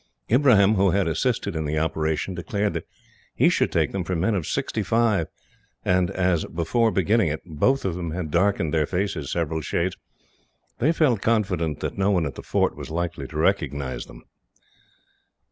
Ibrahim, 0.31 0.73
who 0.77 0.89
had 0.89 1.07
assisted 1.07 1.55
in 1.55 1.65
the 1.65 1.77
operation, 1.77 2.33
declared 2.33 2.73
that 2.73 2.87
he 3.35 3.49
should 3.49 3.71
take 3.71 3.91
them 3.91 4.03
for 4.03 4.15
men 4.15 4.33
of 4.33 4.47
sixty 4.47 4.81
five, 4.81 5.27
and 5.85 6.09
as, 6.09 6.43
before 6.45 6.89
beginning 6.89 7.27
it, 7.27 7.43
both 7.45 7.85
of 7.85 7.93
them 7.93 8.09
had 8.09 8.31
darkened 8.31 8.73
their 8.73 8.87
faces 8.87 9.31
several 9.31 9.61
shades, 9.61 9.95
they 10.79 10.91
felt 10.91 11.21
confident 11.21 11.81
that 11.81 11.99
no 11.99 12.09
one 12.09 12.25
at 12.25 12.33
the 12.33 12.41
fort 12.41 12.75
was 12.75 12.89
likely 12.89 13.27
to 13.27 13.37
recognise 13.37 14.07
them. 14.07 14.23